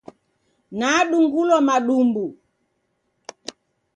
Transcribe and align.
Nadungulwa 0.79 1.57
madumbu 1.67 2.25